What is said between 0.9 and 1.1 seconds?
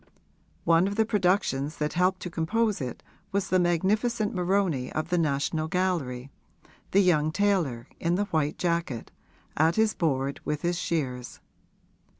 the